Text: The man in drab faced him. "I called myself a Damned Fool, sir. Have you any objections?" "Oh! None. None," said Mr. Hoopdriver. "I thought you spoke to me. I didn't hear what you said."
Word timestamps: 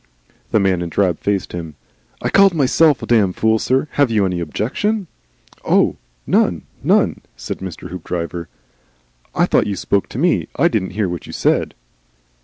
The 0.49 0.59
man 0.59 0.81
in 0.81 0.89
drab 0.89 1.19
faced 1.19 1.51
him. 1.51 1.75
"I 2.23 2.29
called 2.31 2.55
myself 2.55 3.03
a 3.03 3.05
Damned 3.05 3.35
Fool, 3.35 3.59
sir. 3.59 3.87
Have 3.91 4.09
you 4.09 4.25
any 4.25 4.39
objections?" 4.39 5.05
"Oh! 5.63 5.95
None. 6.25 6.63
None," 6.83 7.21
said 7.37 7.59
Mr. 7.59 7.89
Hoopdriver. 7.91 8.47
"I 9.35 9.45
thought 9.45 9.67
you 9.67 9.75
spoke 9.75 10.09
to 10.09 10.17
me. 10.17 10.47
I 10.55 10.69
didn't 10.69 10.93
hear 10.97 11.07
what 11.07 11.27
you 11.27 11.33
said." 11.33 11.75